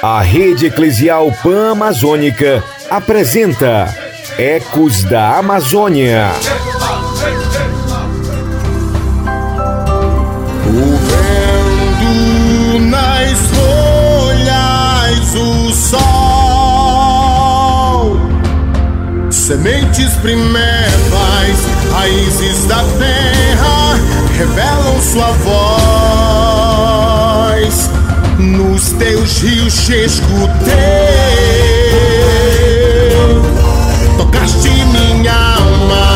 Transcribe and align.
A 0.00 0.20
Rede 0.22 0.66
Eclesial 0.66 1.32
Pan-Amazônica 1.42 2.62
apresenta 2.88 3.92
Ecos 4.38 5.02
da 5.02 5.38
Amazônia. 5.38 6.30
Sementes 19.50 20.12
primevas, 20.22 21.58
raízes 21.90 22.66
da 22.66 22.84
terra 23.00 23.98
revelam 24.38 25.00
sua 25.02 25.32
voz. 27.58 27.90
Nos 28.38 28.92
teus 28.92 29.38
rios 29.40 29.74
te 29.74 30.04
escutei, 30.04 30.70
tocaste 34.18 34.68
minha 34.68 35.32
alma. 35.32 36.06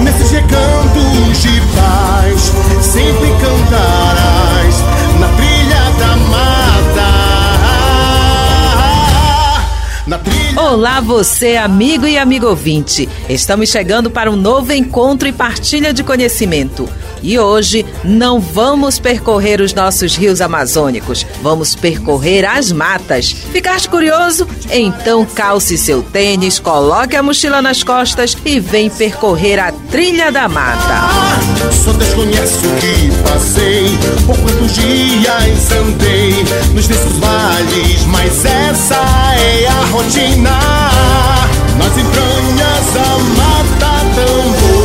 Nesses 0.00 0.30
recantos 0.30 1.40
de 1.40 1.58
paz, 1.74 2.52
sempre 2.82 3.30
cantarás 3.40 4.84
na 5.18 5.28
trilha 5.38 5.90
da 5.98 6.16
mata. 6.16 6.66
Na 10.06 10.15
Olá, 10.56 11.00
você, 11.00 11.56
amigo 11.56 12.06
e 12.06 12.16
amigo 12.16 12.46
ouvinte. 12.46 13.06
Estamos 13.28 13.68
chegando 13.68 14.10
para 14.10 14.30
um 14.30 14.36
novo 14.36 14.72
encontro 14.72 15.28
e 15.28 15.32
partilha 15.32 15.92
de 15.92 16.02
conhecimento. 16.02 16.88
E 17.22 17.38
hoje 17.38 17.84
não 18.04 18.40
vamos 18.40 18.98
percorrer 18.98 19.60
os 19.60 19.74
nossos 19.74 20.16
rios 20.16 20.40
amazônicos, 20.40 21.26
vamos 21.42 21.74
percorrer 21.74 22.44
as 22.44 22.70
matas. 22.72 23.32
Ficaste 23.52 23.88
curioso? 23.88 24.46
Então 24.70 25.24
calce 25.24 25.76
seu 25.76 26.02
tênis, 26.02 26.58
coloque 26.58 27.16
a 27.16 27.22
mochila 27.22 27.60
nas 27.60 27.82
costas 27.82 28.36
e 28.44 28.60
vem 28.60 28.88
percorrer 28.88 29.58
a 29.58 29.72
trilha 29.90 30.30
da 30.30 30.48
mata. 30.48 31.08
Só 31.72 31.92
Deus 31.92 32.14
conhece 32.14 32.66
o 32.66 32.76
que 32.76 33.22
passei, 33.28 33.98
por 34.24 34.36
quantos 34.38 34.72
dias 34.74 35.72
andei 35.72 36.44
nos 36.72 36.86
densos 36.86 37.16
vales, 37.18 38.04
mas 38.06 38.44
essa 38.44 39.02
é 39.38 39.66
a 39.66 39.84
rotina. 39.86 40.15
Nas 41.76 41.98
entranhas 41.98 42.86
da 42.94 43.18
mata, 43.36 44.00
tambores 44.14 44.75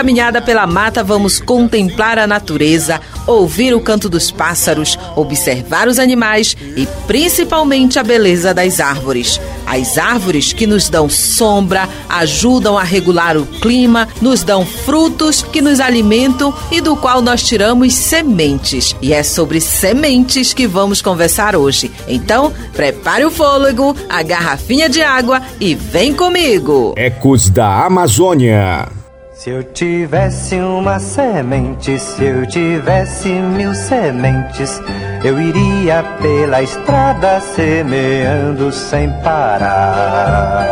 caminhada 0.00 0.40
pela 0.40 0.66
mata 0.66 1.04
vamos 1.04 1.38
contemplar 1.38 2.18
a 2.18 2.26
natureza, 2.26 2.98
ouvir 3.26 3.74
o 3.74 3.80
canto 3.82 4.08
dos 4.08 4.30
pássaros, 4.30 4.98
observar 5.14 5.88
os 5.88 5.98
animais 5.98 6.56
e 6.74 6.88
principalmente 7.06 7.98
a 7.98 8.02
beleza 8.02 8.54
das 8.54 8.80
árvores. 8.80 9.38
As 9.66 9.98
árvores 9.98 10.54
que 10.54 10.66
nos 10.66 10.88
dão 10.88 11.06
sombra, 11.06 11.86
ajudam 12.08 12.78
a 12.78 12.82
regular 12.82 13.36
o 13.36 13.44
clima, 13.44 14.08
nos 14.22 14.42
dão 14.42 14.64
frutos 14.64 15.42
que 15.42 15.60
nos 15.60 15.80
alimentam 15.80 16.54
e 16.72 16.80
do 16.80 16.96
qual 16.96 17.20
nós 17.20 17.42
tiramos 17.42 17.92
sementes. 17.92 18.96
E 19.02 19.12
é 19.12 19.22
sobre 19.22 19.60
sementes 19.60 20.54
que 20.54 20.66
vamos 20.66 21.02
conversar 21.02 21.54
hoje. 21.54 21.90
Então, 22.08 22.54
prepare 22.72 23.26
o 23.26 23.30
fôlego, 23.30 23.94
a 24.08 24.22
garrafinha 24.22 24.88
de 24.88 25.02
água 25.02 25.42
e 25.60 25.74
vem 25.74 26.14
comigo! 26.14 26.94
Ecos 26.96 27.50
da 27.50 27.84
Amazônia. 27.84 28.99
Se 29.42 29.48
eu 29.48 29.62
tivesse 29.64 30.56
uma 30.56 30.98
semente, 30.98 31.98
se 31.98 32.22
eu 32.22 32.46
tivesse 32.46 33.30
mil 33.30 33.74
sementes, 33.74 34.78
eu 35.24 35.40
iria 35.40 36.04
pela 36.20 36.60
estrada 36.62 37.40
semeando 37.40 38.70
sem 38.70 39.08
parar. 39.22 40.66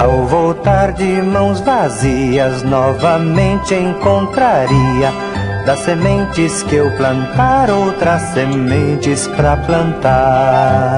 Ao 0.00 0.26
voltar 0.26 0.90
de 0.94 1.22
mãos 1.22 1.60
vazias, 1.60 2.64
novamente 2.64 3.76
encontraria 3.76 5.12
das 5.64 5.78
sementes 5.78 6.64
que 6.64 6.74
eu 6.74 6.90
plantar 6.96 7.70
outras 7.70 8.20
sementes 8.34 9.28
pra 9.28 9.56
plantar. 9.58 10.92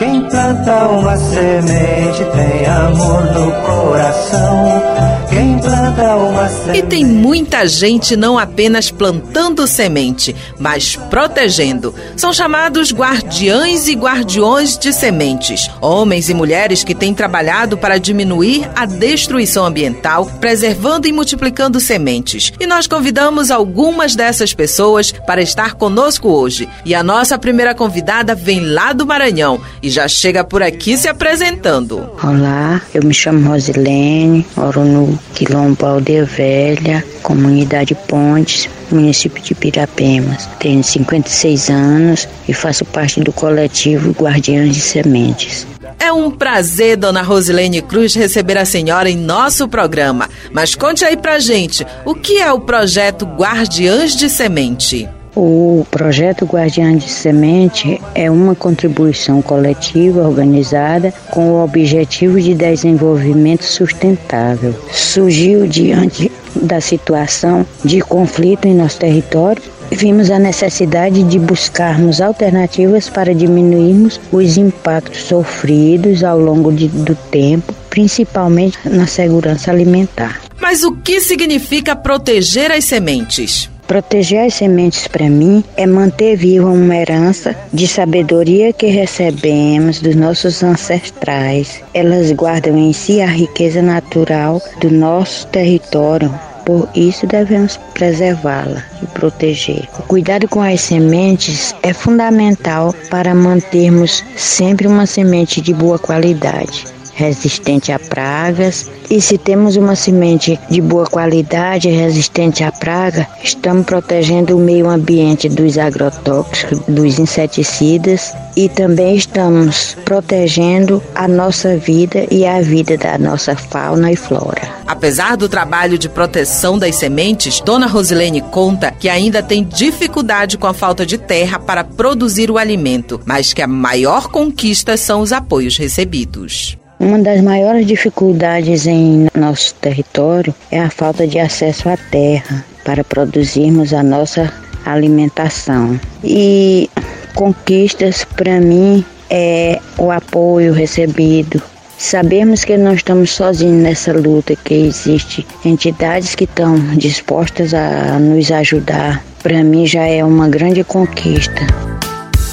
Quem 0.00 0.26
planta 0.30 0.88
uma 0.88 1.14
semente 1.14 2.24
tem 2.32 2.66
amor 2.66 3.22
no 3.34 3.52
coração. 3.66 5.19
Quem 5.30 5.58
planta 5.60 6.16
uma 6.16 6.48
semente. 6.48 6.78
E 6.78 6.82
tem 6.82 7.04
muita 7.04 7.66
gente 7.66 8.16
não 8.16 8.36
apenas 8.36 8.90
plantando 8.90 9.64
semente, 9.66 10.34
mas 10.58 10.96
protegendo. 10.96 11.94
São 12.16 12.32
chamados 12.32 12.92
guardiães 12.92 13.86
e 13.86 13.94
guardiões 13.94 14.76
de 14.76 14.92
sementes. 14.92 15.70
Homens 15.80 16.28
e 16.28 16.34
mulheres 16.34 16.82
que 16.82 16.96
têm 16.96 17.14
trabalhado 17.14 17.78
para 17.78 17.98
diminuir 17.98 18.68
a 18.74 18.84
destruição 18.86 19.64
ambiental, 19.64 20.26
preservando 20.40 21.06
e 21.06 21.12
multiplicando 21.12 21.78
sementes. 21.78 22.52
E 22.58 22.66
nós 22.66 22.88
convidamos 22.88 23.52
algumas 23.52 24.16
dessas 24.16 24.52
pessoas 24.52 25.12
para 25.12 25.40
estar 25.40 25.74
conosco 25.74 26.28
hoje. 26.28 26.68
E 26.84 26.92
a 26.92 27.04
nossa 27.04 27.38
primeira 27.38 27.74
convidada 27.74 28.34
vem 28.34 28.60
lá 28.60 28.92
do 28.92 29.06
Maranhão 29.06 29.60
e 29.80 29.88
já 29.88 30.08
chega 30.08 30.42
por 30.42 30.62
aqui 30.62 30.96
se 30.96 31.06
apresentando. 31.06 32.10
Olá, 32.22 32.80
eu 32.92 33.04
me 33.04 33.14
chamo 33.14 33.48
Rosilene, 33.48 34.44
moro 34.56 34.84
no 34.84 35.19
Quilombo 35.34 35.86
Aldeia 35.86 36.24
Velha, 36.24 37.04
comunidade 37.22 37.94
Pontes, 37.94 38.68
município 38.90 39.42
de 39.42 39.54
Pirapemas. 39.54 40.48
Tenho 40.58 40.82
56 40.82 41.70
anos 41.70 42.28
e 42.48 42.52
faço 42.52 42.84
parte 42.84 43.20
do 43.20 43.32
coletivo 43.32 44.12
Guardiães 44.12 44.74
de 44.74 44.80
Sementes. 44.80 45.66
É 45.98 46.12
um 46.12 46.30
prazer, 46.30 46.96
dona 46.96 47.22
Rosilene 47.22 47.82
Cruz, 47.82 48.14
receber 48.14 48.56
a 48.56 48.64
senhora 48.64 49.10
em 49.10 49.16
nosso 49.16 49.68
programa. 49.68 50.28
Mas 50.52 50.74
conte 50.74 51.04
aí 51.04 51.16
pra 51.16 51.38
gente, 51.38 51.86
o 52.04 52.14
que 52.14 52.38
é 52.38 52.50
o 52.52 52.60
projeto 52.60 53.26
Guardiães 53.26 54.16
de 54.16 54.28
Semente? 54.28 55.08
O 55.34 55.86
projeto 55.90 56.44
Guardiã 56.44 56.96
de 56.96 57.08
Semente 57.08 58.00
é 58.14 58.30
uma 58.30 58.54
contribuição 58.54 59.40
coletiva 59.40 60.26
organizada 60.26 61.12
com 61.30 61.52
o 61.52 61.64
objetivo 61.64 62.40
de 62.40 62.54
desenvolvimento 62.54 63.64
sustentável. 63.64 64.74
Surgiu 64.90 65.66
diante 65.66 66.30
da 66.54 66.80
situação 66.80 67.64
de 67.84 68.00
conflito 68.00 68.66
em 68.66 68.74
nosso 68.74 68.98
território 68.98 69.62
Vimos 69.92 70.30
a 70.30 70.38
necessidade 70.38 71.24
de 71.24 71.38
buscarmos 71.38 72.20
alternativas 72.20 73.08
para 73.08 73.34
diminuirmos 73.34 74.20
os 74.30 74.56
impactos 74.56 75.24
sofridos 75.24 76.22
ao 76.22 76.38
longo 76.38 76.72
de, 76.72 76.86
do 76.86 77.14
tempo, 77.14 77.74
principalmente 77.90 78.78
na 78.84 79.06
segurança 79.06 79.70
alimentar. 79.70 80.40
Mas 80.60 80.84
o 80.84 80.94
que 80.94 81.20
significa 81.20 81.96
proteger 81.96 82.70
as 82.70 82.84
sementes? 82.84 83.68
Proteger 83.90 84.46
as 84.46 84.54
sementes 84.54 85.08
para 85.08 85.28
mim 85.28 85.64
é 85.76 85.84
manter 85.84 86.36
viva 86.36 86.68
uma 86.68 86.94
herança 86.94 87.56
de 87.72 87.88
sabedoria 87.88 88.72
que 88.72 88.86
recebemos 88.86 90.00
dos 90.00 90.14
nossos 90.14 90.62
ancestrais. 90.62 91.82
Elas 91.92 92.30
guardam 92.30 92.78
em 92.78 92.92
si 92.92 93.20
a 93.20 93.26
riqueza 93.26 93.82
natural 93.82 94.62
do 94.80 94.92
nosso 94.92 95.44
território. 95.48 96.32
Por 96.64 96.88
isso 96.94 97.26
devemos 97.26 97.80
preservá-la 97.92 98.84
e 99.02 99.06
proteger. 99.06 99.88
O 99.98 100.02
cuidado 100.04 100.46
com 100.46 100.62
as 100.62 100.82
sementes 100.82 101.74
é 101.82 101.92
fundamental 101.92 102.94
para 103.10 103.34
mantermos 103.34 104.24
sempre 104.36 104.86
uma 104.86 105.04
semente 105.04 105.60
de 105.60 105.74
boa 105.74 105.98
qualidade 105.98 106.99
resistente 107.20 107.92
a 107.92 107.98
pragas. 107.98 108.90
E 109.10 109.20
se 109.20 109.36
temos 109.36 109.76
uma 109.76 109.94
semente 109.94 110.58
de 110.70 110.80
boa 110.80 111.06
qualidade 111.06 111.90
resistente 111.90 112.64
à 112.64 112.72
praga, 112.72 113.28
estamos 113.44 113.84
protegendo 113.84 114.56
o 114.56 114.60
meio 114.60 114.88
ambiente 114.88 115.48
dos 115.48 115.76
agrotóxicos, 115.76 116.80
dos 116.88 117.18
inseticidas 117.18 118.34
e 118.56 118.68
também 118.68 119.16
estamos 119.16 119.96
protegendo 120.04 121.02
a 121.14 121.28
nossa 121.28 121.76
vida 121.76 122.26
e 122.30 122.46
a 122.46 122.60
vida 122.62 122.96
da 122.96 123.18
nossa 123.18 123.54
fauna 123.54 124.10
e 124.10 124.16
flora. 124.16 124.80
Apesar 124.86 125.36
do 125.36 125.48
trabalho 125.48 125.96
de 125.96 126.08
proteção 126.08 126.78
das 126.78 126.96
sementes, 126.96 127.60
Dona 127.60 127.86
Rosilene 127.86 128.40
conta 128.40 128.90
que 128.90 129.08
ainda 129.08 129.42
tem 129.42 129.64
dificuldade 129.64 130.58
com 130.58 130.66
a 130.66 130.74
falta 130.74 131.06
de 131.06 131.16
terra 131.16 131.58
para 131.58 131.84
produzir 131.84 132.50
o 132.50 132.58
alimento, 132.58 133.20
mas 133.24 133.52
que 133.52 133.62
a 133.62 133.68
maior 133.68 134.28
conquista 134.28 134.96
são 134.96 135.20
os 135.20 135.32
apoios 135.32 135.76
recebidos. 135.76 136.79
Uma 137.00 137.18
das 137.18 137.40
maiores 137.40 137.86
dificuldades 137.86 138.86
em 138.86 139.26
nosso 139.34 139.74
território 139.76 140.54
é 140.70 140.78
a 140.78 140.90
falta 140.90 141.26
de 141.26 141.38
acesso 141.38 141.88
à 141.88 141.96
terra 141.96 142.62
para 142.84 143.02
produzirmos 143.02 143.94
a 143.94 144.02
nossa 144.02 144.52
alimentação. 144.84 145.98
E 146.22 146.90
conquistas 147.34 148.22
para 148.36 148.60
mim 148.60 149.02
é 149.30 149.80
o 149.96 150.10
apoio 150.10 150.74
recebido. 150.74 151.62
Sabemos 151.96 152.66
que 152.66 152.76
não 152.76 152.92
estamos 152.92 153.30
sozinhos 153.30 153.82
nessa 153.82 154.12
luta, 154.12 154.54
que 154.54 154.74
existe 154.74 155.46
entidades 155.64 156.34
que 156.34 156.44
estão 156.44 156.76
dispostas 156.98 157.72
a 157.72 158.18
nos 158.18 158.52
ajudar. 158.52 159.24
Para 159.42 159.64
mim 159.64 159.86
já 159.86 160.04
é 160.04 160.22
uma 160.22 160.50
grande 160.50 160.84
conquista. 160.84 161.66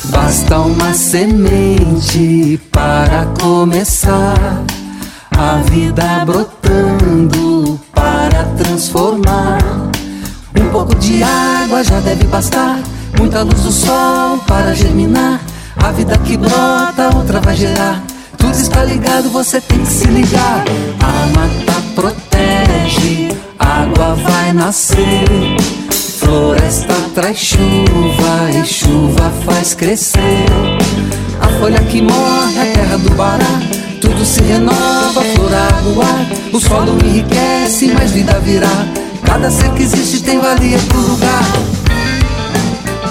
Basta 0.09 0.59
uma 0.59 0.94
semente 0.94 2.59
para 2.71 3.25
começar, 3.39 4.63
a 5.31 5.57
vida 5.69 6.25
brotando 6.25 7.80
para 7.94 8.44
transformar. 8.57 9.59
Um 10.59 10.69
pouco 10.69 10.95
de 10.95 11.21
água 11.24 11.83
já 11.83 12.00
deve 12.00 12.25
bastar, 12.25 12.80
muita 13.18 13.44
luz 13.44 13.62
do 13.62 13.71
sol 13.71 14.38
para 14.48 14.74
germinar. 14.74 15.42
A 15.77 15.92
vida 15.92 16.18
que 16.19 16.38
brota, 16.38 17.15
outra 17.15 17.39
vai 17.39 17.56
gerar. 17.56 18.04
Tudo 18.38 18.54
está 18.54 18.83
ligado, 18.83 19.30
você 19.30 19.62
tem 19.62 19.80
que 19.80 19.92
se 19.92 20.07
ligar. 20.07 20.63
A 21.00 21.27
mata 21.38 21.81
protege, 21.95 23.30
água 23.59 24.15
vai 24.15 24.54
nascer. 24.54 25.25
Floresta 26.19 26.94
traz 27.15 27.38
chuva 27.38 28.51
e 28.54 28.65
crescer. 29.74 30.46
A 31.42 31.48
folha 31.60 31.80
que 31.80 32.02
morre, 32.02 32.60
a 32.60 32.74
terra 32.74 32.98
do 32.98 33.10
Bará. 33.12 33.62
Tudo 34.02 34.25
se 34.25 34.42
renova, 34.42 35.22
flor, 35.36 35.54
água, 35.54 36.06
ar. 36.06 36.54
O 36.54 36.60
solo 36.60 36.98
enriquece, 37.06 37.88
mais 37.88 38.12
vida 38.12 38.40
virá. 38.40 38.86
Cada 39.25 39.50
ser 39.52 39.72
que 39.74 39.84
existe 39.84 40.22
tem 40.22 40.40
valia 40.40 40.78
pro 40.88 41.00
lugar. 41.00 41.44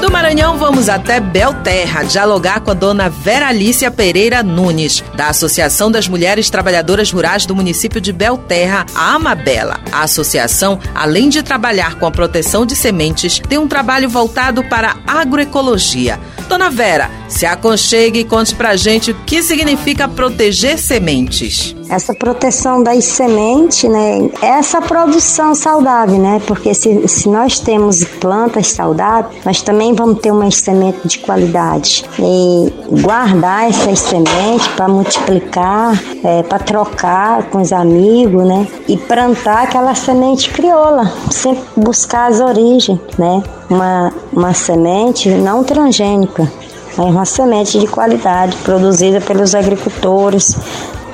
Do 0.00 0.12
Maranhão, 0.12 0.56
vamos 0.56 0.88
até 0.88 1.19
Belterra 1.19 2.05
dialogar 2.05 2.61
com 2.61 2.70
a 2.70 2.75
dona 2.75 3.08
Vera 3.08 3.49
Alicia 3.49 3.91
Pereira 3.91 4.43
Nunes, 4.43 5.03
da 5.14 5.29
Associação 5.29 5.91
das 5.91 6.06
Mulheres 6.06 6.50
Trabalhadoras 6.50 7.11
Rurais 7.11 7.47
do 7.47 7.56
município 7.56 8.00
de 8.00 8.12
Belterra, 8.12 8.87
a 8.94 9.14
Amabela. 9.14 9.81
A 9.91 10.03
associação, 10.03 10.79
além 10.94 11.29
de 11.29 11.43
trabalhar 11.43 11.99
com 11.99 12.06
a 12.06 12.11
proteção 12.11 12.67
de 12.67 12.76
sementes, 12.76 13.41
tem 13.49 13.58
um 13.58 13.67
trabalho 13.67 14.08
voltado 14.08 14.62
para 14.64 14.97
a 15.06 15.20
agroecologia. 15.20 16.20
Dona 16.46 16.70
Vera, 16.70 17.10
se 17.28 17.44
aconchegue 17.44 18.20
e 18.20 18.25
conte 18.25 18.54
pra 18.54 18.76
gente 18.76 19.10
o 19.10 19.14
que 19.25 19.43
significa 19.43 20.08
proteger 20.08 20.78
sementes. 20.78 21.75
Essa 21.88 22.12
proteção 22.12 22.82
das 22.82 23.04
sementes, 23.04 23.88
né? 23.88 24.28
Essa 24.42 24.80
produção 24.80 25.54
saudável, 25.54 26.18
né? 26.18 26.40
Porque 26.46 26.74
se, 26.74 27.06
se 27.06 27.28
nós 27.28 27.60
temos 27.60 28.04
plantas 28.04 28.68
saudáveis, 28.68 29.44
nós 29.44 29.62
também 29.62 29.94
vamos 29.94 30.18
ter 30.20 30.32
uma 30.32 30.50
semente 30.50 31.06
de 31.06 31.18
qualidade. 31.20 32.04
E 32.18 32.72
guardar 33.00 33.68
essas 33.68 34.00
sementes 34.00 34.66
para 34.68 34.88
multiplicar, 34.88 36.00
é, 36.24 36.42
para 36.42 36.58
trocar 36.58 37.44
com 37.50 37.60
os 37.60 37.72
amigos, 37.72 38.44
né? 38.44 38.66
E 38.88 38.96
plantar 38.96 39.64
aquela 39.64 39.94
semente 39.94 40.50
crioula, 40.50 41.12
sempre 41.30 41.64
buscar 41.76 42.30
as 42.30 42.40
origens, 42.40 42.98
né? 43.16 43.42
Uma, 43.70 44.12
uma 44.32 44.54
semente 44.54 45.28
não 45.28 45.62
transgênica, 45.62 46.50
é 46.98 47.02
uma 47.02 47.24
semente 47.24 47.78
de 47.78 47.86
qualidade 47.86 48.56
produzida 48.58 49.20
pelos 49.20 49.54
agricultores. 49.54 50.56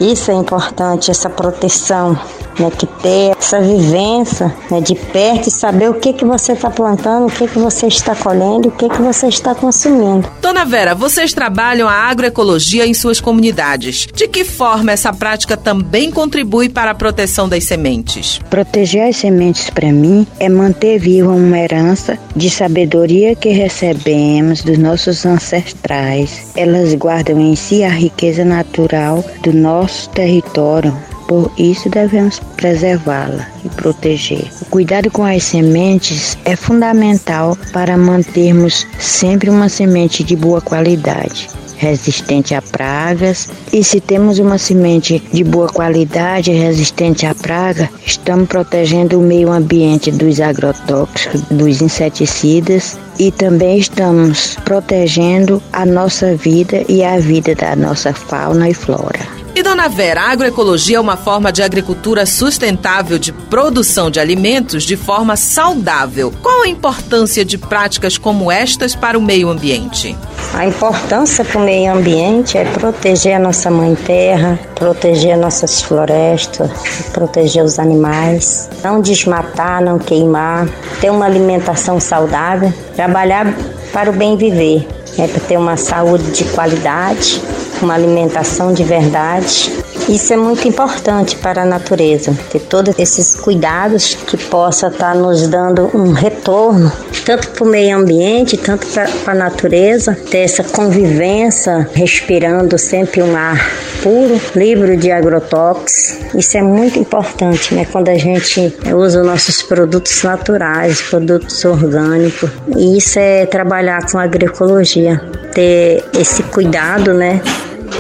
Isso 0.01 0.31
é 0.31 0.35
importante, 0.35 1.11
essa 1.11 1.31
proteção 1.31 2.19
né, 2.59 2.71
que 2.71 2.87
ter 2.87 3.37
essa 3.39 3.61
vivência 3.61 4.55
né, 4.71 4.81
de 4.81 4.95
perto 4.95 5.49
e 5.49 5.51
saber 5.51 5.91
o 5.91 5.95
que, 5.95 6.13
que 6.13 6.25
você 6.25 6.53
está 6.53 6.71
plantando, 6.71 7.27
o 7.27 7.31
que, 7.31 7.47
que 7.47 7.59
você 7.59 7.87
está 7.87 8.15
colhendo, 8.15 8.69
o 8.69 8.71
que, 8.71 8.89
que 8.89 9.03
você 9.03 9.29
está 9.29 9.55
consumindo. 9.55 10.29
Dona 10.41 10.65
Vera, 10.65 10.95
vocês 10.95 11.33
trabalham 11.33 11.89
a 11.89 11.93
agroecologia 11.93 12.87
em 12.87 12.95
suas 12.95 13.21
comunidades. 13.21 14.07
De 14.15 14.29
que 14.29 14.45
forma 14.45 14.93
essa 14.93 15.13
prática 15.13 15.57
também 15.57 16.11
contribui 16.11 16.69
para 16.69 16.91
a 16.91 16.95
proteção 16.95 17.49
das 17.49 17.65
sementes? 17.65 18.41
Proteger 18.51 19.09
as 19.09 19.17
sementes 19.17 19.71
para 19.71 19.93
mim 19.93 20.27
é 20.39 20.49
manter 20.49 20.99
viva 20.99 21.31
uma 21.31 21.59
herança 21.59 22.19
de 22.35 22.51
sabedoria 22.51 23.35
que 23.35 23.51
recebemos 23.51 24.63
dos 24.63 24.79
nossos 24.79 25.25
ancestrais. 25.25 26.53
Elas 26.57 26.95
guardam 26.95 27.41
em 27.41 27.57
si 27.57 27.83
a 27.83 27.91
riqueza 27.91 28.45
natural 28.45 29.25
do 29.43 29.53
nosso 29.53 30.09
território 30.11 30.97
por 31.29 31.51
isso 31.59 31.89
devemos 31.89 32.41
preservá-la 32.57 33.47
e 33.65 33.69
proteger. 33.71 34.49
O 34.61 34.65
cuidado 34.67 35.11
com 35.11 35.25
as 35.25 35.43
sementes 35.45 36.37
é 36.45 36.57
fundamental 36.57 37.57
para 37.73 37.97
mantermos 37.97 38.87
sempre 38.99 39.51
uma 39.51 39.69
semente 39.69 40.23
de 40.25 40.37
boa 40.37 40.61
qualidade 40.61 41.49
resistente 41.83 42.55
a 42.55 42.63
pragas. 42.63 43.49
E 43.73 43.83
se 43.83 44.01
temos 44.01 44.39
uma 44.39 44.57
semente 44.57 45.21
de 45.33 45.43
boa 45.43 45.69
qualidade 45.69 46.53
resistente 46.53 47.27
à 47.27 47.35
praga, 47.35 47.91
estamos 48.07 48.49
protegendo 48.49 49.19
o 49.19 49.23
meio 49.23 49.51
ambiente 49.51 50.13
dos 50.13 50.41
agrotóxicos, 50.41 51.41
dos 51.51 51.83
inseticidas 51.83 52.97
e 53.19 53.33
também 53.33 53.79
estamos 53.79 54.57
protegendo 54.65 55.61
a 55.73 55.85
nossa 55.85 56.37
vida 56.37 56.85
e 56.89 57.03
a 57.03 57.19
vida 57.19 57.53
da 57.57 57.75
nossa 57.75 58.15
fauna 58.15 58.69
e 58.69 58.75
flora. 58.75 59.42
E 59.55 59.63
dona 59.63 59.87
Vera, 59.87 60.23
a 60.23 60.31
agroecologia 60.31 60.97
é 60.97 61.01
uma 61.01 61.17
forma 61.17 61.53
de 61.53 61.63
agricultura 61.63 62.25
sustentável 62.25 63.19
de 63.19 63.33
produção 63.33 64.11
de 64.11 64.19
alimentos 64.19 64.83
de 64.83 64.97
forma 64.97 65.37
saudável. 65.37 66.33
Qual 66.43 66.63
a 66.63 66.69
importância 66.69 67.45
de 67.45 67.59
práticas 67.59 68.17
como 68.17 68.51
estas 68.51 68.95
para 68.95 69.19
o 69.19 69.21
meio 69.21 69.51
ambiente? 69.51 70.17
A 70.55 70.65
importância 70.65 71.45
para 71.45 71.61
o 71.61 71.65
meio 71.65 71.93
ambiente 71.93 72.57
é 72.57 72.65
proteger 72.65 73.37
a 73.37 73.39
nossa 73.39 73.71
mãe 73.71 73.95
terra, 73.95 74.59
proteger 74.75 75.37
nossas 75.37 75.83
florestas, 75.83 76.71
proteger 77.13 77.63
os 77.63 77.79
animais, 77.79 78.71
não 78.83 79.03
desmatar, 79.03 79.85
não 79.85 79.99
queimar, 79.99 80.67
ter 80.99 81.11
uma 81.11 81.27
alimentação 81.27 82.01
saudável, 82.01 82.73
trabalhar 82.97 83.55
para 83.93 84.11
o 84.11 84.15
bem 84.15 84.35
viver, 84.35 84.87
é 85.19 85.27
para 85.27 85.41
ter 85.41 85.57
uma 85.57 85.77
saúde 85.77 86.31
de 86.31 86.45
qualidade 86.45 87.43
uma 87.83 87.95
alimentação 87.95 88.73
de 88.73 88.85
verdade. 88.85 89.73
Isso 90.09 90.33
é 90.33 90.37
muito 90.37 90.67
importante 90.67 91.37
para 91.37 91.63
a 91.63 91.65
natureza, 91.65 92.37
ter 92.51 92.61
todos 92.61 92.99
esses 92.99 93.35
cuidados 93.35 94.15
que 94.15 94.37
possa 94.37 94.89
estar 94.89 95.15
nos 95.15 95.47
dando 95.47 95.91
um 95.95 96.13
retorno, 96.13 96.93
tanto 97.25 97.51
para 97.51 97.65
o 97.65 97.67
meio 97.67 97.97
ambiente, 97.97 98.57
tanto 98.57 98.87
para 98.89 99.09
a 99.27 99.35
natureza, 99.35 100.15
ter 100.31 100.39
essa 100.39 100.65
convivência, 100.65 101.89
respirando 101.95 102.77
sempre 102.79 103.23
um 103.23 103.37
ar 103.37 103.59
puro, 104.03 104.41
livre 104.57 104.97
de 104.97 105.11
agrotóxicos. 105.11 106.35
Isso 106.35 106.59
é 106.59 106.63
muito 106.63 106.99
importante, 106.99 107.75
né? 107.75 107.87
Quando 107.91 108.09
a 108.09 108.19
gente 108.19 108.75
usa 108.95 109.21
os 109.21 109.27
nossos 109.27 109.63
produtos 109.63 110.23
naturais, 110.23 111.01
produtos 111.01 111.65
orgânicos. 111.65 112.51
E 112.77 112.99
isso 112.99 113.19
é 113.19 113.47
trabalhar 113.47 114.11
com 114.11 114.19
agroecologia, 114.19 115.21
ter 115.55 116.05
esse 116.19 116.43
cuidado, 116.43 117.15
né? 117.15 117.41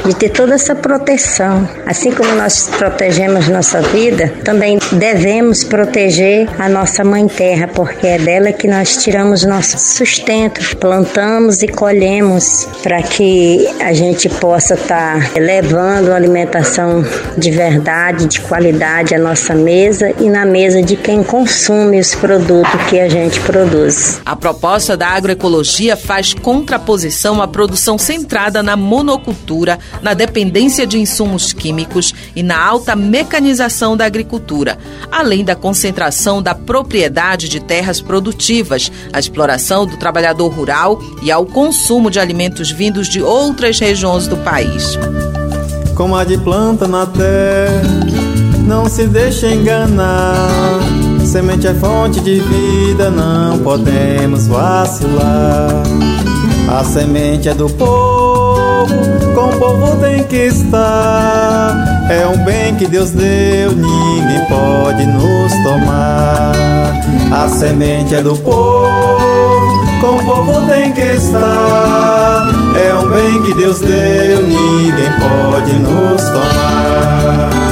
De 0.04 0.14
ter 0.14 0.30
toda 0.30 0.54
essa 0.54 0.74
proteção. 0.74 1.68
Assim 1.86 2.10
como 2.12 2.34
nós 2.34 2.68
protegemos 2.68 3.48
nossa 3.48 3.80
vida, 3.80 4.32
também 4.44 4.78
devemos 4.92 5.64
proteger 5.64 6.48
a 6.58 6.68
nossa 6.68 7.04
mãe 7.04 7.26
terra, 7.28 7.68
porque 7.68 8.06
é 8.06 8.18
dela 8.18 8.52
que 8.52 8.68
nós 8.68 8.96
tiramos 9.02 9.44
nosso 9.44 9.78
sustento, 9.78 10.76
plantamos 10.76 11.62
e 11.62 11.68
colhemos 11.68 12.66
para 12.82 13.02
que 13.02 13.68
a 13.80 13.92
gente 13.92 14.28
possa 14.28 14.74
estar 14.74 15.32
tá 15.32 15.40
levando 15.40 16.12
alimentação 16.12 17.04
de 17.36 17.50
verdade, 17.50 18.26
de 18.26 18.40
qualidade 18.40 19.14
à 19.14 19.18
nossa 19.18 19.54
mesa 19.54 20.12
e 20.18 20.28
na 20.28 20.44
mesa 20.44 20.82
de 20.82 20.96
quem 20.96 21.22
consome 21.22 21.98
os 21.98 22.14
produtos 22.14 22.80
que 22.88 22.98
a 22.98 23.08
gente 23.08 23.40
produz. 23.40 24.20
A 24.24 24.36
proposta 24.36 24.96
da 24.96 25.08
agroecologia 25.08 25.96
faz 25.96 26.34
contraposição 26.34 27.40
à 27.40 27.48
produção 27.48 27.98
centrada 27.98 28.62
na 28.62 28.76
monocultura 28.76 29.78
na 30.00 30.14
dependência 30.14 30.86
de 30.86 30.98
insumos 30.98 31.52
químicos 31.52 32.14
e 32.34 32.42
na 32.42 32.62
alta 32.62 32.96
mecanização 32.96 33.96
da 33.96 34.04
agricultura, 34.04 34.78
além 35.10 35.44
da 35.44 35.54
concentração 35.54 36.42
da 36.42 36.54
propriedade 36.54 37.48
de 37.48 37.60
terras 37.60 38.00
produtivas, 38.00 38.90
a 39.12 39.18
exploração 39.18 39.86
do 39.86 39.96
trabalhador 39.96 40.48
rural 40.48 41.00
e 41.22 41.30
ao 41.30 41.46
consumo 41.46 42.10
de 42.10 42.18
alimentos 42.18 42.70
vindos 42.70 43.08
de 43.08 43.22
outras 43.22 43.78
regiões 43.78 44.26
do 44.26 44.36
país. 44.38 44.98
Como 45.94 46.16
a 46.16 46.24
de 46.24 46.38
planta 46.38 46.88
na 46.88 47.06
terra, 47.06 47.82
não 48.66 48.88
se 48.88 49.06
deixe 49.06 49.46
enganar. 49.46 50.80
Semente 51.24 51.66
é 51.66 51.74
fonte 51.74 52.20
de 52.20 52.40
vida, 52.40 53.10
não 53.10 53.58
podemos 53.58 54.46
vacilar. 54.46 55.82
A 56.68 56.84
semente 56.84 57.48
é 57.48 57.54
do 57.54 57.68
povo 57.68 58.21
com 59.34 59.48
o 59.48 59.58
povo 59.58 59.96
tem 59.96 60.24
que 60.24 60.36
estar. 60.36 62.06
É 62.10 62.26
um 62.26 62.44
bem 62.44 62.74
que 62.76 62.86
Deus 62.86 63.10
deu, 63.10 63.72
ninguém 63.72 64.44
pode 64.48 65.06
nos 65.06 65.52
tomar. 65.62 66.52
A 67.32 67.48
semente 67.48 68.14
é 68.14 68.22
do 68.22 68.36
povo, 68.36 68.88
com 70.00 70.16
o 70.16 70.24
povo 70.24 70.66
tem 70.66 70.92
que 70.92 71.00
estar. 71.00 72.48
É 72.76 72.94
um 72.94 73.08
bem 73.08 73.42
que 73.42 73.54
Deus 73.54 73.80
deu, 73.80 74.42
ninguém 74.42 75.10
pode 75.18 75.72
nos 75.78 76.22
tomar. 76.22 77.71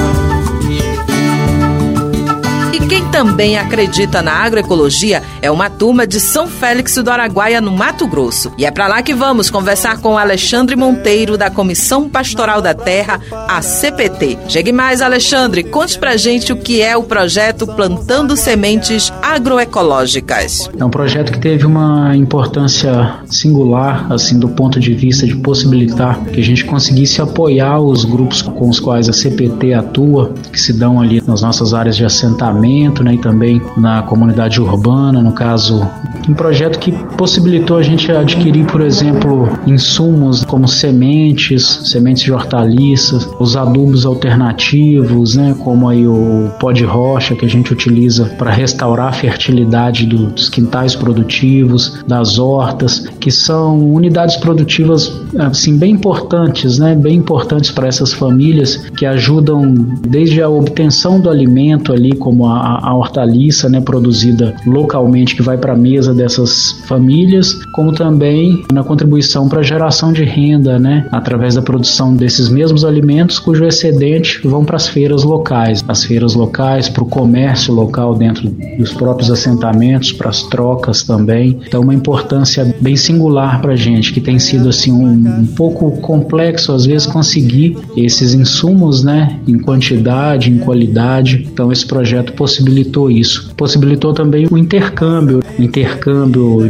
Também 3.12 3.58
acredita 3.58 4.22
na 4.22 4.32
agroecologia 4.32 5.22
é 5.42 5.50
uma 5.50 5.70
turma 5.70 6.06
de 6.06 6.20
São 6.20 6.46
Félix 6.46 6.94
do 6.96 7.10
Araguaia, 7.10 7.60
no 7.60 7.72
Mato 7.72 8.06
Grosso. 8.06 8.52
E 8.58 8.64
é 8.64 8.70
para 8.70 8.86
lá 8.86 9.02
que 9.02 9.14
vamos 9.14 9.50
conversar 9.50 9.98
com 9.98 10.18
Alexandre 10.18 10.76
Monteiro, 10.76 11.36
da 11.36 11.50
Comissão 11.50 12.08
Pastoral 12.08 12.60
da 12.60 12.74
Terra, 12.74 13.20
a 13.48 13.62
CPT. 13.62 14.38
Chegue 14.48 14.72
mais, 14.72 15.00
Alexandre, 15.00 15.64
conte 15.64 15.98
pra 15.98 16.16
gente 16.16 16.52
o 16.52 16.56
que 16.56 16.80
é 16.82 16.96
o 16.96 17.02
projeto 17.02 17.66
Plantando 17.66 18.36
Sementes 18.36 19.12
Agroecológicas. 19.22 20.70
É 20.78 20.84
um 20.84 20.90
projeto 20.90 21.32
que 21.32 21.38
teve 21.38 21.66
uma 21.66 22.16
importância 22.16 23.20
singular, 23.26 24.12
assim, 24.12 24.38
do 24.38 24.48
ponto 24.48 24.78
de 24.78 24.94
vista 24.94 25.26
de 25.26 25.36
possibilitar 25.36 26.22
que 26.24 26.40
a 26.40 26.44
gente 26.44 26.64
conseguisse 26.64 27.20
apoiar 27.20 27.80
os 27.80 28.04
grupos 28.04 28.42
com 28.42 28.68
os 28.68 28.80
quais 28.80 29.08
a 29.08 29.12
CPT 29.12 29.74
atua, 29.74 30.34
que 30.52 30.60
se 30.60 30.72
dão 30.72 31.00
ali 31.00 31.22
nas 31.26 31.42
nossas 31.42 31.72
áreas 31.74 31.96
de 31.96 32.04
assentamento, 32.04 32.79
né? 33.04 33.14
e 33.14 33.18
também 33.18 33.62
na 33.76 34.02
comunidade 34.02 34.60
urbana, 34.60 35.22
no 35.22 35.32
caso, 35.32 35.88
um 36.28 36.34
projeto 36.34 36.78
que 36.78 36.92
possibilitou 37.16 37.76
a 37.76 37.82
gente 37.82 38.10
adquirir, 38.10 38.66
por 38.66 38.80
exemplo, 38.80 39.48
insumos 39.66 40.44
como 40.44 40.68
sementes, 40.68 41.80
sementes 41.84 42.22
de 42.22 42.32
hortaliças, 42.32 43.28
os 43.38 43.56
adubos 43.56 44.04
alternativos, 44.06 45.36
né, 45.36 45.54
como 45.58 45.88
aí 45.88 46.06
o 46.06 46.50
pó 46.58 46.72
de 46.72 46.84
rocha 46.84 47.34
que 47.34 47.44
a 47.44 47.48
gente 47.48 47.72
utiliza 47.72 48.26
para 48.38 48.50
restaurar 48.50 49.08
a 49.08 49.12
fertilidade 49.12 50.06
do, 50.06 50.26
dos 50.26 50.48
quintais 50.48 50.94
produtivos, 50.94 52.02
das 52.06 52.38
hortas, 52.38 53.06
que 53.18 53.30
são 53.30 53.92
unidades 53.92 54.36
produtivas 54.36 55.12
assim 55.38 55.76
bem 55.76 55.92
importantes, 55.92 56.78
né, 56.78 56.94
bem 56.94 57.16
importantes 57.16 57.70
para 57.70 57.88
essas 57.88 58.12
famílias 58.12 58.76
que 58.96 59.06
ajudam 59.06 59.72
desde 60.06 60.42
a 60.42 60.48
obtenção 60.48 61.20
do 61.20 61.30
alimento 61.30 61.92
ali, 61.92 62.14
como 62.14 62.46
a, 62.46 62.80
a 62.82 62.94
hortaliça, 62.94 63.68
né, 63.68 63.80
produzida 63.80 64.54
localmente 64.66 65.34
que 65.34 65.42
vai 65.42 65.56
para 65.56 65.72
a 65.72 65.76
mesa 65.76 66.14
dessas 66.20 66.72
famílias, 66.86 67.64
como 67.72 67.92
também 67.92 68.62
na 68.72 68.84
contribuição 68.84 69.48
para 69.48 69.60
a 69.60 69.62
geração 69.62 70.12
de 70.12 70.22
renda, 70.22 70.78
né, 70.78 71.06
através 71.10 71.54
da 71.54 71.62
produção 71.62 72.14
desses 72.14 72.48
mesmos 72.48 72.84
alimentos, 72.84 73.38
cujo 73.38 73.64
excedente 73.64 74.40
vão 74.44 74.64
para 74.64 74.76
as 74.76 74.86
feiras 74.86 75.24
locais, 75.24 75.82
as 75.88 76.04
feiras 76.04 76.34
locais, 76.34 76.88
para 76.88 77.02
o 77.02 77.06
comércio 77.06 77.72
local 77.72 78.14
dentro 78.14 78.50
dos 78.78 78.92
próprios 78.92 79.30
assentamentos, 79.30 80.12
para 80.12 80.28
as 80.28 80.42
trocas 80.42 81.02
também. 81.02 81.58
Então, 81.66 81.80
uma 81.80 81.94
importância 81.94 82.74
bem 82.80 82.96
singular 82.96 83.60
para 83.62 83.72
a 83.72 83.76
gente, 83.76 84.12
que 84.12 84.20
tem 84.20 84.38
sido 84.38 84.68
assim 84.68 84.92
um, 84.92 85.40
um 85.40 85.46
pouco 85.46 85.90
complexo 86.02 86.72
às 86.72 86.84
vezes 86.84 87.06
conseguir 87.06 87.78
esses 87.96 88.34
insumos, 88.34 89.02
né, 89.02 89.38
em 89.48 89.58
quantidade, 89.58 90.50
em 90.50 90.58
qualidade. 90.58 91.48
Então, 91.50 91.72
esse 91.72 91.86
projeto 91.86 92.34
possibilitou 92.34 93.10
isso. 93.10 93.52
Possibilitou 93.56 94.12
também 94.12 94.46
o 94.50 94.58
intercâmbio, 94.58 95.40
o 95.58 95.62
intercâmbio 95.62 95.99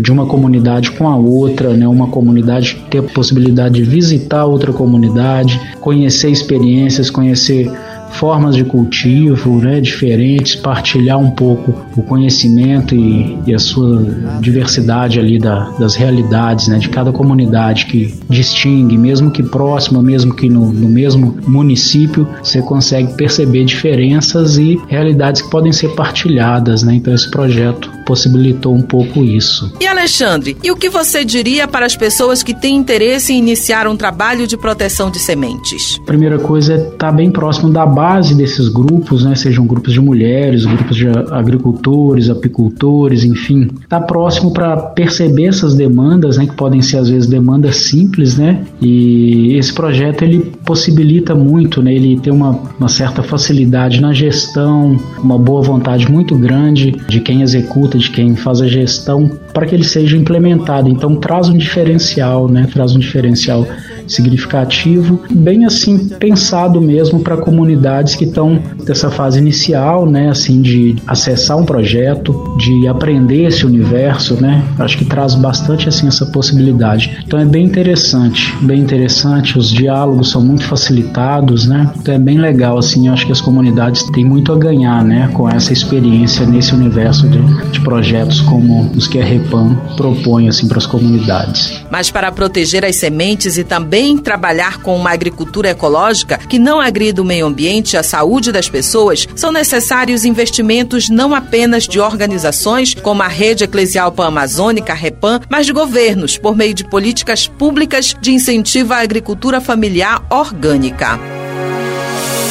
de 0.01 0.13
uma 0.13 0.27
comunidade 0.27 0.91
com 0.93 1.09
a 1.09 1.17
outra, 1.17 1.77
né? 1.77 1.87
Uma 1.87 2.09
comunidade 2.09 2.85
ter 2.91 2.99
a 2.99 3.03
possibilidade 3.03 3.75
de 3.75 3.83
visitar 3.83 4.45
outra 4.45 4.73
comunidade, 4.73 5.61
conhecer 5.81 6.31
experiências, 6.31 7.11
conhecer 7.11 7.71
formas 8.11 8.55
de 8.55 8.65
cultivo 8.65 9.61
né, 9.61 9.81
diferentes, 9.81 10.55
partilhar 10.55 11.19
um 11.19 11.31
pouco 11.31 11.75
o 11.97 12.03
conhecimento 12.03 12.95
e, 12.95 13.39
e 13.47 13.55
a 13.55 13.59
sua 13.59 14.05
diversidade 14.41 15.19
ali 15.19 15.39
da, 15.39 15.71
das 15.79 15.95
realidades 15.95 16.69
né, 16.69 16.79
de 16.79 16.89
cada 16.89 17.13
comunidade 17.13 17.87
que 17.87 18.15
distingue, 18.29 18.99
mesmo 18.99 19.31
que 19.31 19.43
próximo, 19.43 20.03
mesmo 20.03 20.35
que 20.35 20.49
no, 20.49 20.73
no 20.73 20.89
mesmo 20.89 21.39
município, 21.47 22.29
você 22.43 22.61
consegue 22.61 23.15
perceber 23.15 23.65
diferenças 23.65 24.59
e 24.59 24.79
realidades 24.89 25.43
que 25.43 25.51
podem 25.51 25.73
ser 25.73 25.89
partilhadas. 25.95 26.83
Né? 26.83 26.95
Então, 26.95 27.15
esse 27.15 27.31
projeto 27.31 27.91
possibilitou 28.05 28.75
um 28.75 28.83
pouco 28.83 29.25
isso. 29.25 29.73
E 29.81 29.87
Alexandre, 29.87 30.57
e 30.63 30.71
o 30.71 30.77
que 30.77 30.89
você 30.89 31.25
diria 31.25 31.69
para 31.69 31.87
as 31.87 31.97
pessoas 31.97 32.43
que 32.43 32.53
têm 32.53 32.77
interesse 32.77 33.33
em 33.33 33.39
iniciar 33.39 33.87
um 33.87 33.97
trabalho 33.97 34.47
de 34.47 34.57
proteção 34.57 35.11
de 35.11 35.19
sementes? 35.19 35.99
Primeira 36.05 36.39
coisa 36.39 36.75
é 36.75 36.77
estar 36.77 36.97
tá 36.97 37.13
bem 37.13 37.31
próximo 37.31 37.71
da 37.71 37.87
base 37.87 38.00
desses 38.37 38.69
grupos, 38.69 39.25
né? 39.25 39.35
Sejam 39.35 39.67
grupos 39.67 39.93
de 39.93 40.01
mulheres, 40.01 40.65
grupos 40.65 40.97
de 40.97 41.09
agricultores, 41.31 42.29
apicultores, 42.29 43.25
enfim, 43.25 43.63
estar 43.83 44.01
tá 44.01 44.01
próximo 44.01 44.53
para 44.53 44.77
perceber 44.77 45.47
essas 45.47 45.75
demandas, 45.75 46.37
né? 46.37 46.47
Que 46.47 46.55
podem 46.55 46.83
ser 46.83 46.99
às 46.99 47.09
vezes 47.09 47.29
demandas 47.29 47.77
simples, 47.77 48.37
né? 48.37 48.65
E 48.81 49.55
esse 49.57 49.73
projeto 49.73 50.23
ele 50.23 50.53
possibilita 50.65 51.35
muito, 51.35 51.83
né? 51.83 51.95
Ele 51.95 52.19
tem 52.19 52.33
uma, 52.33 52.59
uma 52.79 52.89
certa 52.89 53.23
facilidade 53.23 54.01
na 54.01 54.13
gestão, 54.13 54.97
uma 55.23 55.39
boa 55.39 55.63
vontade 55.63 56.11
muito 56.11 56.37
grande 56.37 56.93
de 57.09 57.21
quem 57.21 57.43
executa 57.43 57.99
de 57.99 58.11
quem 58.11 58.35
faz 58.35 58.61
a 58.61 58.67
gestão 58.67 59.31
para 59.53 59.67
que 59.67 59.75
ele 59.75 59.85
seja 59.85 60.17
implementado. 60.17 60.89
Então 60.89 61.17
traz 61.17 61.49
um 61.49 61.57
diferencial, 61.57 62.49
né? 62.49 62.69
Traz 62.73 62.95
um 62.95 62.99
diferencial 62.99 63.67
significativo, 64.11 65.21
bem 65.31 65.65
assim 65.65 66.09
pensado 66.09 66.81
mesmo 66.81 67.21
para 67.21 67.37
comunidades 67.37 68.15
que 68.15 68.25
estão 68.25 68.61
dessa 68.85 69.11
fase 69.11 69.39
inicial, 69.39 70.05
né, 70.07 70.29
assim 70.29 70.61
de 70.61 70.97
acessar 71.07 71.57
um 71.57 71.65
projeto, 71.65 72.57
de 72.59 72.89
aprender 72.89 73.45
esse 73.45 73.65
universo, 73.65 74.41
né? 74.41 74.63
Acho 74.79 74.99
que 74.99 75.05
traz 75.05 75.35
bastante 75.35 75.89
assim 75.89 76.07
essa 76.07 76.27
possibilidade. 76.27 77.23
Então 77.25 77.39
é 77.39 77.45
bem 77.45 77.65
interessante, 77.65 78.55
bem 78.63 78.81
interessante, 78.81 79.59
os 79.59 79.71
diálogos 79.71 80.31
são 80.31 80.43
muito 80.43 80.65
facilitados, 80.65 81.67
né? 81.67 81.91
Então 81.99 82.15
é 82.15 82.19
bem 82.19 82.39
legal 82.39 82.79
assim, 82.79 83.09
acho 83.09 83.27
que 83.27 83.33
as 83.33 83.41
comunidades 83.41 84.03
têm 84.11 84.25
muito 84.25 84.53
a 84.53 84.59
ganhar, 84.59 85.05
né, 85.05 85.31
com 85.33 85.49
essa 85.49 85.73
experiência 85.73 86.45
nesse 86.47 86.75
universo 86.75 87.29
de, 87.29 87.39
de 87.71 87.81
projetos 87.81 88.41
como 88.41 88.91
os 88.97 89.07
que 89.07 89.19
a 89.19 89.25
Repam 89.25 89.77
propõe 89.97 90.49
assim 90.49 90.67
para 90.67 90.79
as 90.79 90.87
comunidades. 90.87 91.81
Mas 91.91 92.11
para 92.11 92.33
proteger 92.33 92.85
as 92.85 92.97
sementes 92.97 93.59
e 93.59 93.65
também 93.65 94.00
também 94.01 94.17
trabalhar 94.17 94.79
com 94.79 94.97
uma 94.97 95.11
agricultura 95.11 95.69
ecológica 95.69 96.39
que 96.39 96.59
não 96.59 96.81
agrida 96.81 97.21
o 97.21 97.25
meio 97.25 97.45
ambiente 97.45 97.93
e 97.93 97.97
a 97.99 98.03
saúde 98.03 98.51
das 98.51 98.67
pessoas, 98.67 99.29
são 99.37 99.53
necessários 99.53 100.25
investimentos 100.25 101.11
não 101.11 101.35
apenas 101.35 101.87
de 101.87 102.01
organizações 102.01 102.95
como 102.95 103.23
a 103.23 103.29
Rede 103.29 103.65
Eclesial 103.65 104.11
Pan-Amazônica, 104.11 104.95
REPAM, 104.95 105.41
mas 105.51 105.67
de 105.67 105.73
governos, 105.75 106.39
por 106.39 106.57
meio 106.57 106.73
de 106.73 106.83
políticas 106.83 107.47
públicas 107.47 108.17
de 108.19 108.33
incentivo 108.33 108.95
à 108.95 109.01
agricultura 109.01 109.61
familiar 109.61 110.25
orgânica. 110.31 111.21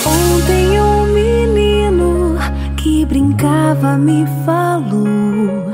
Ontem 0.06 0.80
um 0.80 1.06
menino 1.08 2.38
que 2.78 3.08
brincava 3.08 3.98
me 3.98 4.24
falou 4.46 5.74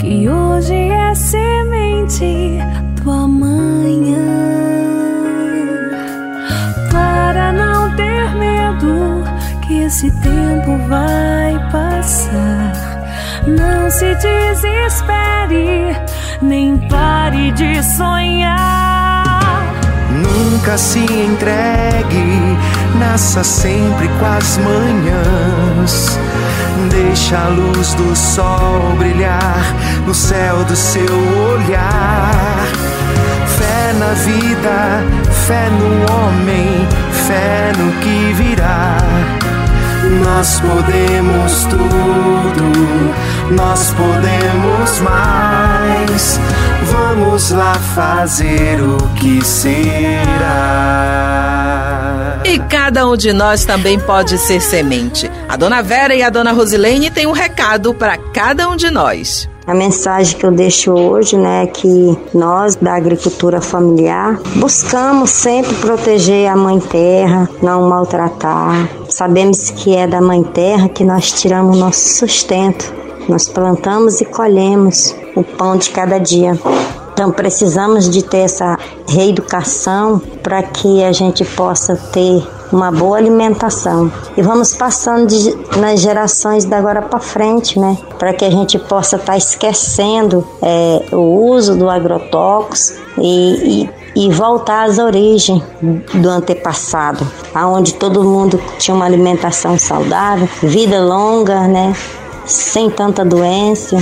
que 0.00 0.28
hoje 0.28 0.74
é 0.74 1.12
semente 1.12 2.58
do 3.02 3.10
amanhã. 3.10 4.51
Esse 9.92 10.10
tempo 10.10 10.78
vai 10.88 11.52
passar. 11.70 12.72
Não 13.46 13.90
se 13.90 14.14
desespere, 14.14 15.94
nem 16.40 16.78
pare 16.88 17.52
de 17.52 17.82
sonhar. 17.82 19.62
Nunca 20.10 20.78
se 20.78 21.00
entregue, 21.00 22.56
nasça 22.98 23.44
sempre 23.44 24.08
com 24.18 24.24
as 24.24 24.56
manhãs. 24.56 26.18
Deixa 26.90 27.36
a 27.36 27.48
luz 27.48 27.92
do 27.92 28.16
sol 28.16 28.96
brilhar 28.96 29.62
no 30.06 30.14
céu 30.14 30.64
do 30.64 30.74
seu 30.74 31.04
olhar. 31.52 32.64
Fé 33.58 33.92
na 33.98 34.14
vida, 34.14 35.04
fé 35.46 35.68
no 35.68 36.14
homem, 36.14 36.88
fé 37.26 37.72
no 37.76 37.92
que 38.00 38.32
virá 38.32 38.96
nós 40.10 40.60
podemos 40.60 41.64
tudo, 41.64 42.72
nós 43.54 43.92
podemos 43.92 45.00
mais. 45.00 46.40
Vamos 46.90 47.50
lá 47.50 47.74
fazer 47.94 48.80
o 48.82 48.98
que 49.14 49.44
será. 49.44 50.42
E 52.44 52.58
cada 52.58 53.06
um 53.06 53.16
de 53.16 53.32
nós 53.32 53.64
também 53.64 53.98
pode 53.98 54.36
ser 54.38 54.60
semente. 54.60 55.30
A 55.48 55.56
dona 55.56 55.80
Vera 55.82 56.14
e 56.14 56.22
a 56.22 56.30
dona 56.30 56.52
Rosilene 56.52 57.10
têm 57.10 57.26
um 57.26 57.32
recado 57.32 57.94
para 57.94 58.18
cada 58.18 58.68
um 58.68 58.76
de 58.76 58.90
nós. 58.90 59.48
A 59.64 59.74
mensagem 59.74 60.36
que 60.36 60.44
eu 60.44 60.50
deixo 60.50 60.92
hoje, 60.92 61.36
né, 61.36 61.62
é 61.62 61.66
que 61.68 62.18
nós 62.34 62.74
da 62.74 62.94
agricultura 62.94 63.60
familiar 63.60 64.40
buscamos 64.56 65.30
sempre 65.30 65.72
proteger 65.76 66.50
a 66.50 66.56
mãe 66.56 66.80
terra, 66.80 67.48
não 67.62 67.88
maltratar. 67.88 68.88
Sabemos 69.08 69.70
que 69.70 69.94
é 69.94 70.06
da 70.06 70.20
mãe 70.20 70.42
terra 70.42 70.88
que 70.88 71.04
nós 71.04 71.30
tiramos 71.30 71.78
nosso 71.78 72.18
sustento. 72.18 72.92
Nós 73.28 73.48
plantamos 73.48 74.20
e 74.20 74.24
colhemos 74.24 75.14
o 75.36 75.44
pão 75.44 75.76
de 75.76 75.90
cada 75.90 76.18
dia. 76.18 76.58
Então 77.12 77.30
precisamos 77.30 78.10
de 78.10 78.24
ter 78.24 78.38
essa 78.38 78.76
reeducação 79.08 80.20
para 80.42 80.60
que 80.62 81.04
a 81.04 81.12
gente 81.12 81.44
possa 81.44 81.94
ter 81.94 82.42
uma 82.72 82.90
boa 82.90 83.18
alimentação. 83.18 84.10
E 84.36 84.42
vamos 84.42 84.74
passando 84.74 85.26
de, 85.26 85.78
nas 85.78 86.00
gerações 86.00 86.64
da 86.64 86.78
agora 86.78 87.02
para 87.02 87.20
frente, 87.20 87.78
né? 87.78 87.96
Para 88.18 88.32
que 88.32 88.44
a 88.44 88.50
gente 88.50 88.78
possa 88.78 89.16
estar 89.16 89.32
tá 89.32 89.38
esquecendo 89.38 90.46
é, 90.60 91.14
o 91.14 91.46
uso 91.50 91.76
do 91.76 91.88
agrotóxico 91.88 93.00
e, 93.18 93.88
e, 94.16 94.26
e 94.26 94.30
voltar 94.30 94.88
às 94.88 94.98
origens 94.98 95.62
do 95.80 96.28
antepassado, 96.28 97.26
aonde 97.54 97.94
todo 97.94 98.24
mundo 98.24 98.60
tinha 98.78 98.94
uma 98.94 99.04
alimentação 99.04 99.78
saudável, 99.78 100.48
vida 100.62 101.00
longa, 101.00 101.68
né? 101.68 101.94
Sem 102.46 102.90
tanta 102.90 103.24
doença. 103.24 103.96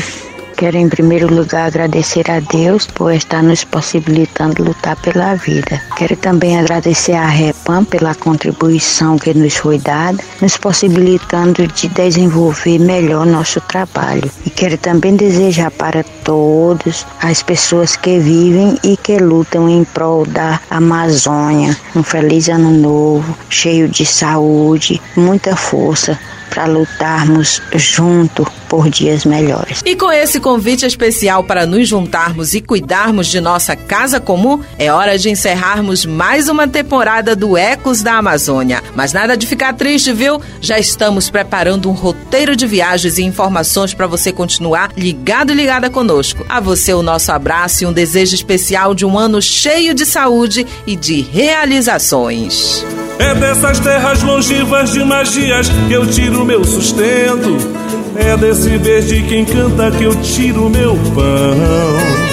Quero 0.60 0.76
em 0.76 0.90
primeiro 0.90 1.34
lugar 1.34 1.68
agradecer 1.68 2.30
a 2.30 2.38
Deus 2.38 2.86
por 2.86 3.14
estar 3.14 3.42
nos 3.42 3.64
possibilitando 3.64 4.62
lutar 4.62 4.94
pela 4.96 5.34
vida. 5.34 5.80
Quero 5.96 6.14
também 6.16 6.58
agradecer 6.58 7.14
à 7.14 7.26
Repam 7.26 7.82
pela 7.82 8.14
contribuição 8.14 9.16
que 9.16 9.32
nos 9.32 9.56
foi 9.56 9.78
dada, 9.78 10.22
nos 10.38 10.58
possibilitando 10.58 11.66
de 11.66 11.88
desenvolver 11.88 12.78
melhor 12.78 13.24
nosso 13.24 13.58
trabalho. 13.62 14.30
E 14.44 14.50
quero 14.50 14.76
também 14.76 15.16
desejar 15.16 15.70
para 15.70 16.04
todos 16.24 17.06
as 17.22 17.42
pessoas 17.42 17.96
que 17.96 18.18
vivem 18.18 18.78
e 18.84 18.98
que 18.98 19.16
lutam 19.16 19.66
em 19.66 19.82
prol 19.82 20.26
da 20.26 20.60
Amazônia 20.68 21.74
um 21.96 22.02
feliz 22.02 22.50
ano 22.50 22.70
novo, 22.70 23.34
cheio 23.48 23.88
de 23.88 24.04
saúde, 24.04 25.00
muita 25.16 25.56
força 25.56 26.18
para 26.50 26.66
lutarmos 26.66 27.62
junto 27.74 28.44
por 28.68 28.88
dias 28.90 29.24
melhores. 29.24 29.82
E 29.84 29.96
com 29.96 30.12
esse 30.12 30.38
convite 30.38 30.84
especial 30.84 31.42
para 31.42 31.66
nos 31.66 31.88
juntarmos 31.88 32.54
e 32.54 32.60
cuidarmos 32.60 33.26
de 33.28 33.40
nossa 33.40 33.74
casa 33.74 34.20
comum, 34.20 34.60
é 34.78 34.92
hora 34.92 35.18
de 35.18 35.30
encerrarmos 35.30 36.04
mais 36.04 36.48
uma 36.48 36.68
temporada 36.68 37.34
do 37.34 37.56
Ecos 37.56 38.02
da 38.02 38.14
Amazônia. 38.14 38.82
Mas 38.94 39.12
nada 39.12 39.36
de 39.36 39.46
ficar 39.46 39.72
triste, 39.72 40.12
viu? 40.12 40.40
Já 40.60 40.78
estamos 40.78 41.30
preparando 41.30 41.88
um 41.88 41.92
roteiro 41.92 42.54
de 42.54 42.66
viagens 42.66 43.18
e 43.18 43.22
informações 43.22 43.94
para 43.94 44.06
você 44.06 44.32
continuar 44.32 44.92
ligado 44.96 45.52
e 45.52 45.54
ligada 45.54 45.90
conosco. 45.90 46.44
A 46.48 46.60
você 46.60 46.92
o 46.92 47.02
nosso 47.02 47.32
abraço 47.32 47.84
e 47.84 47.86
um 47.86 47.92
desejo 47.92 48.34
especial 48.34 48.94
de 48.94 49.04
um 49.04 49.18
ano 49.18 49.40
cheio 49.40 49.94
de 49.94 50.06
saúde 50.06 50.66
e 50.86 50.94
de 50.94 51.20
realizações. 51.20 52.84
É 53.20 53.34
dessas 53.34 53.78
terras 53.78 54.22
longivas 54.22 54.92
de 54.92 55.04
magias 55.04 55.68
que 55.68 55.92
eu 55.92 56.06
tiro 56.06 56.42
meu 56.42 56.64
sustento. 56.64 57.54
É 58.16 58.34
desse 58.34 58.78
verde 58.78 59.22
que 59.24 59.36
encanta 59.36 59.90
que 59.90 60.04
eu 60.04 60.14
tiro 60.22 60.70
meu 60.70 60.96
pão. 61.14 62.30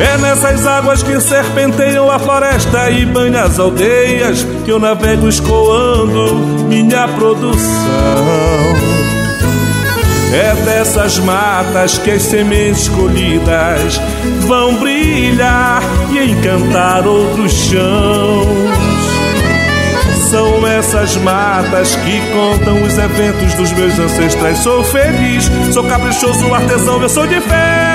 É 0.00 0.16
nessas 0.16 0.66
águas 0.66 1.02
que 1.02 1.20
serpenteiam 1.20 2.10
a 2.10 2.18
floresta 2.18 2.90
e 2.90 3.04
banham 3.04 3.44
as 3.44 3.58
aldeias 3.58 4.46
que 4.64 4.70
eu 4.70 4.80
navego 4.80 5.28
escoando 5.28 6.34
minha 6.66 7.06
produção. 7.06 7.60
É 10.32 10.54
dessas 10.64 11.18
matas 11.18 11.98
que 11.98 12.12
as 12.12 12.22
sementes 12.22 12.88
colhidas 12.88 14.00
vão 14.46 14.76
brilhar 14.76 15.82
e 16.10 16.30
encantar 16.30 17.06
outros 17.06 17.52
chãos. 17.52 18.89
São 20.30 20.64
essas 20.64 21.16
matas 21.16 21.96
que 21.96 22.20
contam 22.30 22.84
os 22.84 22.96
eventos 22.96 23.52
dos 23.54 23.72
meus 23.72 23.98
ancestrais. 23.98 24.58
Sou 24.58 24.84
feliz, 24.84 25.50
sou 25.74 25.82
caprichoso, 25.82 26.54
artesão, 26.54 27.02
eu 27.02 27.08
sou 27.08 27.26
de 27.26 27.40
fé. 27.40 27.90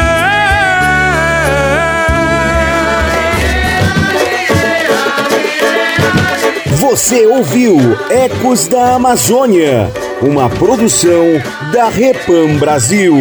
Você 6.76 7.26
ouviu 7.26 7.78
Ecos 8.10 8.68
da 8.68 8.96
Amazônia, 8.96 9.90
uma 10.22 10.50
produção 10.50 11.42
da 11.72 11.88
Repam 11.88 12.58
Brasil. 12.58 13.16